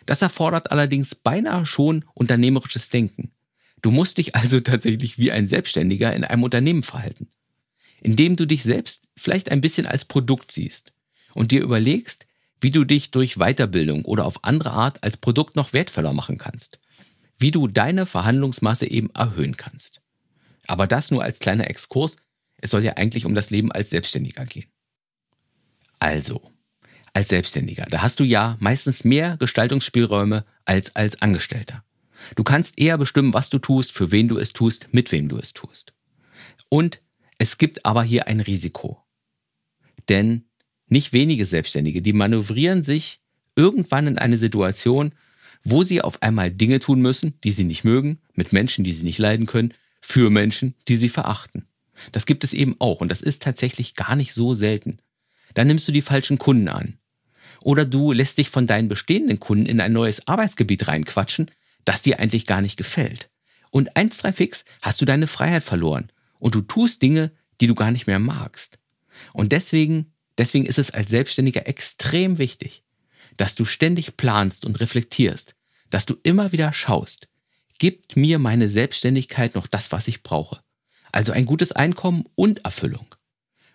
Das 0.06 0.22
erfordert 0.22 0.72
allerdings 0.72 1.16
beinahe 1.16 1.66
schon 1.66 2.06
unternehmerisches 2.14 2.90
Denken. 2.90 3.32
Du 3.82 3.92
musst 3.92 4.18
dich 4.18 4.36
also 4.36 4.62
tatsächlich 4.62 5.18
wie 5.18 5.32
ein 5.32 5.48
Selbstständiger 5.48 6.14
in 6.14 6.24
einem 6.24 6.44
Unternehmen 6.44 6.84
verhalten 6.84 7.28
indem 8.02 8.36
du 8.36 8.46
dich 8.46 8.64
selbst 8.64 9.04
vielleicht 9.16 9.52
ein 9.52 9.62
bisschen 9.62 9.86
als 9.86 10.06
Produkt 10.06 10.52
siehst 10.52 10.94
und 11.34 11.52
dir 11.52 11.62
überlegst, 11.62 12.26
wie 12.62 12.72
du 12.72 12.84
dich 12.84 13.12
durch 13.12 13.36
Weiterbildung 13.36 14.06
oder 14.06 14.26
auf 14.26 14.44
andere 14.44 14.72
Art 14.72 15.04
als 15.04 15.18
Produkt 15.18 15.56
noch 15.56 15.74
wertvoller 15.74 16.14
machen 16.14 16.38
kannst, 16.38 16.80
wie 17.38 17.52
du 17.52 17.68
deine 17.68 18.06
Verhandlungsmasse 18.06 18.90
eben 18.90 19.10
erhöhen 19.12 19.58
kannst. 19.58 20.02
Aber 20.66 20.88
das 20.88 21.12
nur 21.12 21.24
als 21.24 21.40
kleiner 21.40 21.70
Exkurs, 21.70 22.18
es 22.62 22.72
soll 22.72 22.84
ja 22.84 22.94
eigentlich 22.94 23.26
um 23.26 23.36
das 23.36 23.50
Leben 23.50 23.72
als 23.72 23.90
Selbstständiger 23.90 24.46
gehen. 24.46 24.68
Also, 26.00 26.52
als 27.14 27.30
Selbstständiger, 27.30 27.86
da 27.90 28.02
hast 28.02 28.20
du 28.20 28.24
ja 28.24 28.58
meistens 28.60 29.04
mehr 29.04 29.38
Gestaltungsspielräume 29.38 30.46
als 30.66 30.96
als 30.96 31.22
Angestellter. 31.22 31.84
Du 32.36 32.44
kannst 32.44 32.80
eher 32.80 32.98
bestimmen, 32.98 33.34
was 33.34 33.50
du 33.50 33.60
tust, 33.60 33.92
für 33.92 34.12
wen 34.12 34.28
du 34.28 34.38
es 34.38 34.54
tust, 34.54 34.88
mit 34.92 35.12
wem 35.12 35.30
du 35.30 35.38
es 35.38 35.54
tust. 35.54 35.94
Und 36.70 37.02
es 37.38 37.58
gibt 37.58 37.86
aber 37.86 38.04
hier 38.04 38.28
ein 38.28 38.40
Risiko. 38.40 39.04
Denn 40.10 40.46
nicht 40.88 41.14
wenige 41.14 41.46
Selbstständige, 41.46 42.02
die 42.02 42.14
manövrieren 42.14 42.84
sich 42.84 43.22
irgendwann 43.56 44.08
in 44.08 44.18
eine 44.18 44.38
Situation, 44.38 45.14
wo 45.64 45.84
sie 45.84 46.02
auf 46.02 46.22
einmal 46.22 46.52
Dinge 46.52 46.80
tun 46.80 47.02
müssen, 47.02 47.40
die 47.44 47.52
sie 47.52 47.64
nicht 47.64 47.84
mögen, 47.84 48.20
mit 48.34 48.54
Menschen, 48.54 48.84
die 48.84 48.94
sie 48.94 49.04
nicht 49.04 49.20
leiden 49.20 49.46
können, 49.46 49.74
für 50.02 50.30
Menschen, 50.30 50.76
die 50.88 50.96
sie 50.96 51.10
verachten. 51.10 51.68
Das 52.12 52.26
gibt 52.26 52.44
es 52.44 52.54
eben 52.54 52.76
auch 52.80 53.02
und 53.02 53.10
das 53.10 53.22
ist 53.22 53.42
tatsächlich 53.42 53.96
gar 53.96 54.16
nicht 54.16 54.34
so 54.34 54.54
selten. 54.54 55.00
Dann 55.54 55.68
nimmst 55.68 55.88
du 55.88 55.92
die 55.92 56.02
falschen 56.02 56.38
Kunden 56.38 56.68
an. 56.68 56.98
Oder 57.62 57.86
du 57.86 58.12
lässt 58.12 58.38
dich 58.38 58.50
von 58.50 58.68
deinen 58.68 58.88
bestehenden 58.88 59.40
Kunden 59.40 59.66
in 59.66 59.82
ein 59.82 59.94
neues 59.94 60.28
Arbeitsgebiet 60.28 60.88
reinquatschen, 60.88 61.52
das 61.86 62.02
dir 62.02 62.20
eigentlich 62.20 62.46
gar 62.46 62.62
nicht 62.62 62.78
gefällt. 62.78 63.30
Und 63.72 63.96
eins, 63.96 64.18
drei 64.18 64.34
fix 64.34 64.66
hast 64.82 65.02
du 65.02 65.06
deine 65.06 65.28
Freiheit 65.28 65.64
verloren 65.64 66.12
und 66.40 66.56
du 66.56 66.62
tust 66.62 67.02
Dinge, 67.02 67.32
die 67.60 67.68
du 67.68 67.76
gar 67.76 67.92
nicht 67.92 68.08
mehr 68.08 68.20
magst. 68.20 68.78
Und 69.34 69.52
deswegen, 69.52 70.14
deswegen 70.38 70.66
ist 70.66 70.78
es 70.78 70.92
als 70.92 71.10
Selbstständiger 71.10 71.68
extrem 71.68 72.38
wichtig, 72.38 72.84
dass 73.36 73.56
du 73.56 73.66
ständig 73.66 74.18
planst 74.18 74.66
und 74.66 74.80
reflektierst, 74.80 75.56
dass 75.90 76.06
du 76.06 76.16
immer 76.24 76.52
wieder 76.52 76.74
schaust, 76.74 77.28
gibt 77.80 78.16
mir 78.16 78.40
meine 78.40 78.70
Selbstständigkeit 78.70 79.56
noch 79.56 79.68
das, 79.68 79.92
was 79.92 80.08
ich 80.08 80.24
brauche? 80.24 80.62
Also 81.18 81.32
ein 81.32 81.48
gutes 81.48 81.72
Einkommen 81.72 82.26
und 82.36 82.64
Erfüllung. 82.64 83.08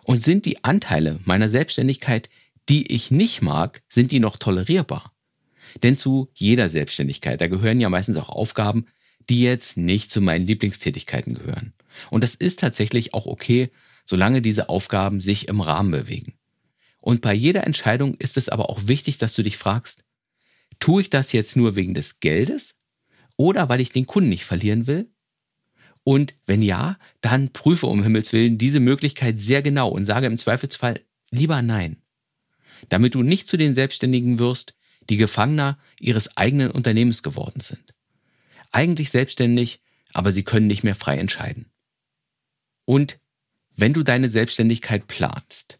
Und 0.05 0.23
sind 0.23 0.47
die 0.47 0.63
Anteile 0.63 1.19
meiner 1.25 1.49
Selbstständigkeit, 1.49 2.29
die 2.69 2.95
ich 2.95 3.11
nicht 3.11 3.43
mag, 3.43 3.83
sind 3.89 4.13
die 4.13 4.21
noch 4.21 4.37
tolerierbar? 4.37 5.13
Denn 5.83 5.97
zu 5.97 6.29
jeder 6.35 6.69
Selbstständigkeit, 6.69 7.41
da 7.41 7.49
gehören 7.49 7.81
ja 7.81 7.89
meistens 7.89 8.17
auch 8.17 8.29
Aufgaben, 8.29 8.87
die 9.29 9.41
jetzt 9.41 9.77
nicht 9.77 10.13
zu 10.13 10.21
meinen 10.21 10.47
Lieblingstätigkeiten 10.47 11.35
gehören. 11.35 11.73
Und 12.11 12.23
das 12.23 12.37
ist 12.37 12.61
tatsächlich 12.61 13.13
auch 13.13 13.27
okay, 13.27 13.73
solange 14.05 14.41
diese 14.41 14.69
Aufgaben 14.69 15.21
sich 15.21 15.49
im 15.49 15.61
Rahmen 15.61 15.91
bewegen. 15.91 16.35
Und 17.01 17.23
bei 17.23 17.35
jeder 17.35 17.67
Entscheidung 17.67 18.15
ist 18.15 18.37
es 18.37 18.51
aber 18.51 18.71
auch 18.71 18.87
wichtig, 18.87 19.19
dass 19.19 19.35
du 19.35 19.43
dich 19.43 19.57
fragst, 19.57 20.05
tue 20.79 21.03
ich 21.03 21.11
das 21.11 21.33
jetzt 21.33 21.57
nur 21.57 21.75
wegen 21.75 21.95
des 21.95 22.21
Geldes 22.21 22.77
oder 23.37 23.69
weil 23.69 23.81
ich 23.81 23.91
den 23.91 24.07
Kunden 24.07 24.29
nicht 24.29 24.45
verlieren 24.45 24.87
will? 24.87 25.12
Und 26.05 26.35
wenn 26.47 26.63
ja, 26.63 26.99
dann 27.21 27.51
prüfe 27.53 27.87
um 27.87 28.03
Himmels 28.03 28.33
Willen 28.33 28.59
diese 28.59 28.81
Möglichkeit 28.81 29.41
sehr 29.41 29.63
genau 29.63 29.89
und 29.89 30.05
sage 30.05 30.27
im 30.27 30.39
Zweifelsfall 30.39 31.01
lieber 31.31 31.63
nein. 31.63 32.03
Damit 32.89 33.15
du 33.15 33.23
nicht 33.23 33.49
zu 33.49 33.57
den 33.57 33.75
Selbstständigen 33.75 34.39
wirst, 34.39 34.75
die 35.09 35.17
Gefangener 35.17 35.79
ihres 36.01 36.37
eigenen 36.37 36.71
Unternehmens 36.71 37.23
geworden 37.23 37.61
sind. 37.61 37.95
Eigentlich 38.73 39.11
selbstständig, 39.11 39.81
aber 40.13 40.33
sie 40.33 40.43
können 40.43 40.67
nicht 40.67 40.83
mehr 40.83 40.95
frei 40.95 41.19
entscheiden. 41.19 41.67
Und 42.85 43.19
wenn 43.77 43.93
du 43.93 44.03
deine 44.03 44.29
Selbstständigkeit 44.29 45.07
planst, 45.07 45.79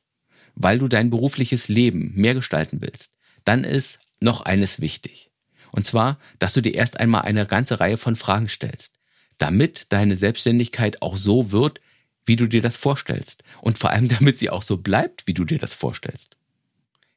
weil 0.55 0.79
du 0.79 0.89
dein 0.89 1.11
berufliches 1.11 1.69
Leben 1.69 2.13
mehr 2.15 2.35
gestalten 2.35 2.81
willst, 2.81 3.13
dann 3.45 3.65
ist 3.65 3.99
noch 4.21 4.43
eines 4.43 4.81
wichtig. 4.81 5.31
Und 5.73 5.87
zwar, 5.87 6.19
dass 6.39 6.55
du 6.55 6.61
dir 6.61 6.75
erst 6.75 7.01
einmal 7.01 7.23
eine 7.23 7.47
ganze 7.47 7.81
Reihe 7.81 7.97
von 7.97 8.15
Fragen 8.15 8.49
stellst, 8.49 8.99
damit 9.43 9.87
deine 9.89 10.15
Selbstständigkeit 10.15 11.03
auch 11.03 11.17
so 11.17 11.51
wird, 11.51 11.81
wie 12.25 12.37
du 12.37 12.47
dir 12.47 12.63
das 12.63 12.77
vorstellst. 12.77 13.43
Und 13.61 13.77
vor 13.77 13.91
allem, 13.91 14.09
damit 14.09 14.39
sie 14.39 14.51
auch 14.51 14.63
so 14.63 14.77
bleibt, 14.77 15.27
wie 15.27 15.35
du 15.35 15.45
dir 15.45 15.59
das 15.59 15.75
vorstellst. 15.75 16.37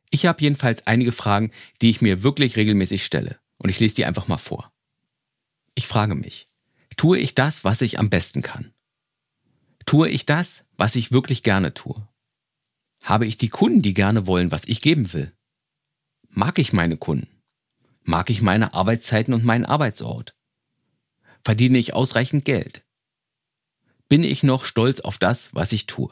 Ich 0.10 0.26
habe 0.26 0.42
jedenfalls 0.42 0.88
einige 0.88 1.12
Fragen, 1.12 1.52
die 1.82 1.92
ich 1.92 2.02
mir 2.02 2.24
wirklich 2.24 2.56
regelmäßig 2.56 3.06
stelle. 3.06 3.38
Und 3.62 3.70
ich 3.70 3.80
lese 3.80 3.96
die 3.96 4.06
einfach 4.06 4.28
mal 4.28 4.40
vor. 4.40 4.72
Ich 5.76 5.86
frage 5.86 6.16
mich, 6.16 6.50
tue 6.98 7.20
ich 7.20 7.36
das, 7.36 7.64
was 7.64 7.82
ich 7.82 8.00
am 8.00 8.10
besten 8.10 8.42
kann? 8.42 8.74
Tue 9.86 10.10
ich 10.10 10.26
das, 10.26 10.66
was 10.78 10.96
ich 10.96 11.12
wirklich 11.12 11.44
gerne 11.44 11.76
tue? 11.76 12.08
Habe 13.02 13.28
ich 13.28 13.38
die 13.38 13.50
Kunden, 13.50 13.84
die 13.84 13.94
gerne 13.94 14.26
wollen, 14.26 14.52
was 14.52 14.66
ich 14.66 14.82
geben 14.82 15.14
will? 15.14 15.32
Mag 16.30 16.58
ich 16.58 16.74
meine 16.74 16.98
Kunden? 16.98 17.30
Mag 18.02 18.32
ich 18.32 18.42
meine 18.42 18.74
Arbeitszeiten 18.74 19.34
und 19.34 19.46
meinen 19.46 19.66
Arbeitsort? 19.66 20.35
Verdiene 21.46 21.78
ich 21.78 21.94
ausreichend 21.94 22.44
Geld? 22.44 22.84
Bin 24.10 24.24
ich 24.24 24.42
noch 24.42 24.66
stolz 24.66 25.00
auf 25.00 25.20
das, 25.20 25.54
was 25.54 25.74
ich 25.74 25.86
tue? 25.86 26.10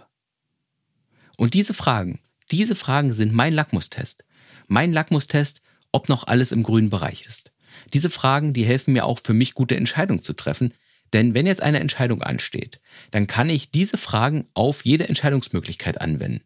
Und 1.38 1.56
diese 1.56 1.74
Fragen, 1.74 2.20
diese 2.52 2.76
Fragen 2.76 3.14
sind 3.14 3.34
mein 3.34 3.52
Lackmustest. 3.52 4.26
Mein 4.68 4.94
Lackmustest, 4.94 5.62
ob 5.92 6.08
noch 6.08 6.28
alles 6.28 6.52
im 6.52 6.62
grünen 6.62 6.92
Bereich 6.92 7.26
ist. 7.26 7.52
Diese 7.96 8.12
Fragen, 8.12 8.54
die 8.54 8.64
helfen 8.64 8.94
mir 8.94 9.06
auch 9.06 9.20
für 9.24 9.34
mich 9.34 9.56
gute 9.56 9.76
Entscheidungen 9.76 10.22
zu 10.22 10.34
treffen, 10.34 10.76
denn 11.14 11.34
wenn 11.34 11.48
jetzt 11.48 11.64
eine 11.64 11.80
Entscheidung 11.80 12.22
ansteht, 12.22 12.80
dann 13.10 13.26
kann 13.26 13.50
ich 13.50 13.72
diese 13.72 13.98
Fragen 13.98 14.46
auf 14.54 14.86
jede 14.86 15.10
Entscheidungsmöglichkeit 15.10 16.00
anwenden. 16.00 16.44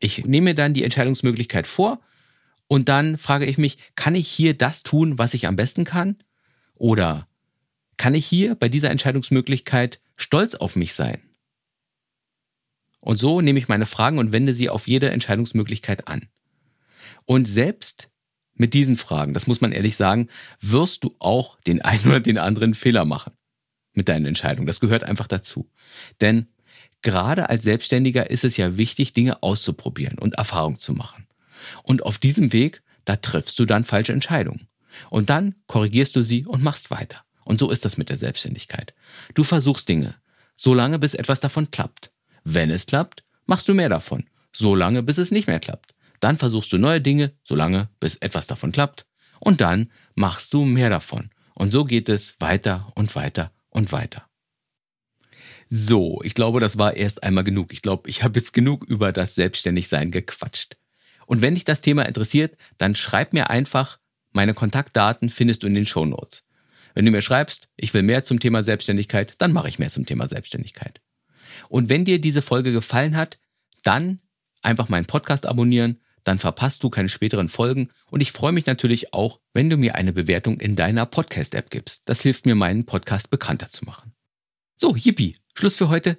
Ich 0.00 0.24
nehme 0.24 0.54
dann 0.54 0.72
die 0.72 0.84
Entscheidungsmöglichkeit 0.84 1.66
vor 1.66 2.00
und 2.68 2.88
dann 2.88 3.18
frage 3.18 3.44
ich 3.44 3.58
mich, 3.58 3.76
kann 3.96 4.14
ich 4.14 4.28
hier 4.28 4.56
das 4.56 4.82
tun, 4.82 5.18
was 5.18 5.34
ich 5.34 5.46
am 5.46 5.56
besten 5.56 5.84
kann? 5.84 6.16
Oder 6.74 7.28
kann 7.96 8.14
ich 8.14 8.26
hier 8.26 8.54
bei 8.54 8.68
dieser 8.68 8.90
Entscheidungsmöglichkeit 8.90 10.00
stolz 10.16 10.54
auf 10.54 10.76
mich 10.76 10.94
sein? 10.94 11.20
Und 13.00 13.18
so 13.18 13.40
nehme 13.40 13.58
ich 13.58 13.68
meine 13.68 13.86
Fragen 13.86 14.18
und 14.18 14.32
wende 14.32 14.54
sie 14.54 14.70
auf 14.70 14.88
jede 14.88 15.10
Entscheidungsmöglichkeit 15.10 16.08
an. 16.08 16.28
Und 17.26 17.46
selbst 17.46 18.08
mit 18.54 18.72
diesen 18.72 18.96
Fragen, 18.96 19.34
das 19.34 19.46
muss 19.46 19.60
man 19.60 19.72
ehrlich 19.72 19.96
sagen, 19.96 20.28
wirst 20.60 21.04
du 21.04 21.14
auch 21.18 21.60
den 21.60 21.82
einen 21.82 22.06
oder 22.06 22.20
den 22.20 22.38
anderen 22.38 22.74
Fehler 22.74 23.04
machen 23.04 23.32
mit 23.92 24.08
deinen 24.08 24.26
Entscheidungen. 24.26 24.66
Das 24.66 24.80
gehört 24.80 25.04
einfach 25.04 25.26
dazu. 25.26 25.70
Denn 26.20 26.48
gerade 27.02 27.48
als 27.48 27.64
Selbstständiger 27.64 28.30
ist 28.30 28.44
es 28.44 28.56
ja 28.56 28.76
wichtig, 28.76 29.12
Dinge 29.12 29.42
auszuprobieren 29.42 30.18
und 30.18 30.34
Erfahrung 30.34 30.78
zu 30.78 30.94
machen. 30.94 31.26
Und 31.82 32.04
auf 32.04 32.18
diesem 32.18 32.52
Weg, 32.52 32.82
da 33.04 33.16
triffst 33.16 33.58
du 33.58 33.64
dann 33.64 33.84
falsche 33.84 34.12
Entscheidungen. 34.12 34.68
Und 35.10 35.30
dann 35.30 35.56
korrigierst 35.66 36.14
du 36.16 36.22
sie 36.22 36.46
und 36.46 36.62
machst 36.62 36.90
weiter. 36.90 37.23
Und 37.44 37.60
so 37.60 37.70
ist 37.70 37.84
das 37.84 37.96
mit 37.96 38.08
der 38.08 38.18
Selbstständigkeit. 38.18 38.94
Du 39.34 39.44
versuchst 39.44 39.88
Dinge, 39.88 40.14
solange 40.56 40.98
bis 40.98 41.14
etwas 41.14 41.40
davon 41.40 41.70
klappt. 41.70 42.10
Wenn 42.44 42.70
es 42.70 42.86
klappt, 42.86 43.24
machst 43.46 43.68
du 43.68 43.74
mehr 43.74 43.88
davon, 43.88 44.24
solange 44.52 45.02
bis 45.02 45.18
es 45.18 45.30
nicht 45.30 45.46
mehr 45.46 45.60
klappt. 45.60 45.94
Dann 46.20 46.38
versuchst 46.38 46.72
du 46.72 46.78
neue 46.78 47.00
Dinge, 47.00 47.32
solange 47.44 47.88
bis 48.00 48.16
etwas 48.16 48.46
davon 48.46 48.72
klappt. 48.72 49.06
Und 49.40 49.60
dann 49.60 49.90
machst 50.14 50.54
du 50.54 50.64
mehr 50.64 50.90
davon. 50.90 51.30
Und 51.54 51.70
so 51.70 51.84
geht 51.84 52.08
es 52.08 52.34
weiter 52.40 52.92
und 52.94 53.14
weiter 53.14 53.52
und 53.70 53.92
weiter. 53.92 54.26
So, 55.68 56.20
ich 56.22 56.34
glaube, 56.34 56.60
das 56.60 56.78
war 56.78 56.96
erst 56.96 57.22
einmal 57.22 57.44
genug. 57.44 57.72
Ich 57.72 57.82
glaube, 57.82 58.08
ich 58.08 58.22
habe 58.22 58.38
jetzt 58.38 58.52
genug 58.52 58.84
über 58.84 59.12
das 59.12 59.34
Selbstständigsein 59.34 60.10
gequatscht. 60.10 60.76
Und 61.26 61.42
wenn 61.42 61.54
dich 61.54 61.64
das 61.64 61.80
Thema 61.80 62.02
interessiert, 62.02 62.56
dann 62.78 62.94
schreib 62.94 63.32
mir 63.32 63.50
einfach, 63.50 63.98
meine 64.32 64.54
Kontaktdaten 64.54 65.30
findest 65.30 65.62
du 65.62 65.66
in 65.66 65.74
den 65.74 65.86
Show 65.86 66.04
Notes. 66.04 66.42
Wenn 66.94 67.04
du 67.04 67.10
mir 67.10 67.22
schreibst, 67.22 67.68
ich 67.76 67.92
will 67.92 68.02
mehr 68.02 68.24
zum 68.24 68.40
Thema 68.40 68.62
Selbstständigkeit, 68.62 69.34
dann 69.38 69.52
mache 69.52 69.68
ich 69.68 69.78
mehr 69.78 69.90
zum 69.90 70.06
Thema 70.06 70.28
Selbstständigkeit. 70.28 71.00
Und 71.68 71.88
wenn 71.88 72.04
dir 72.04 72.20
diese 72.20 72.42
Folge 72.42 72.72
gefallen 72.72 73.16
hat, 73.16 73.38
dann 73.82 74.20
einfach 74.62 74.88
meinen 74.88 75.06
Podcast 75.06 75.46
abonnieren, 75.46 76.00
dann 76.22 76.38
verpasst 76.38 76.82
du 76.82 76.90
keine 76.90 77.10
späteren 77.10 77.48
Folgen 77.48 77.90
und 78.10 78.22
ich 78.22 78.32
freue 78.32 78.52
mich 78.52 78.64
natürlich 78.66 79.12
auch, 79.12 79.40
wenn 79.52 79.68
du 79.68 79.76
mir 79.76 79.94
eine 79.94 80.12
Bewertung 80.12 80.58
in 80.58 80.74
deiner 80.74 81.04
Podcast-App 81.04 81.70
gibst. 81.70 82.02
Das 82.06 82.22
hilft 82.22 82.46
mir, 82.46 82.54
meinen 82.54 82.86
Podcast 82.86 83.28
bekannter 83.28 83.70
zu 83.70 83.84
machen. 83.84 84.14
So, 84.76 84.96
yippie, 84.96 85.36
Schluss 85.54 85.76
für 85.76 85.88
heute. 85.90 86.18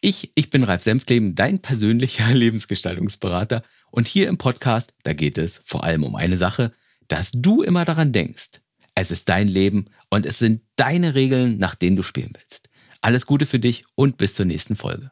Ich, 0.00 0.32
ich 0.34 0.50
bin 0.50 0.64
Ralf 0.64 0.82
Senftleben, 0.82 1.34
dein 1.34 1.60
persönlicher 1.60 2.28
Lebensgestaltungsberater. 2.34 3.62
Und 3.90 4.08
hier 4.08 4.28
im 4.28 4.38
Podcast, 4.38 4.92
da 5.04 5.12
geht 5.12 5.38
es 5.38 5.62
vor 5.64 5.84
allem 5.84 6.02
um 6.02 6.16
eine 6.16 6.36
Sache, 6.36 6.72
dass 7.06 7.30
du 7.32 7.62
immer 7.62 7.84
daran 7.84 8.12
denkst. 8.12 8.60
Es 8.94 9.10
ist 9.10 9.28
dein 9.28 9.48
Leben 9.48 9.86
und 10.10 10.26
es 10.26 10.38
sind 10.38 10.62
deine 10.76 11.14
Regeln, 11.14 11.58
nach 11.58 11.74
denen 11.74 11.96
du 11.96 12.02
spielen 12.02 12.32
willst. 12.38 12.68
Alles 13.00 13.26
Gute 13.26 13.46
für 13.46 13.58
dich 13.58 13.84
und 13.94 14.16
bis 14.16 14.34
zur 14.34 14.46
nächsten 14.46 14.76
Folge. 14.76 15.10